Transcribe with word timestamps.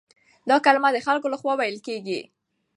دا 0.49 0.55
کلمه 0.65 0.89
د 0.93 0.97
خلکو 1.07 1.27
له 1.33 1.37
خوا 1.41 1.53
ويل 1.57 1.77
کېږي. 1.87 2.21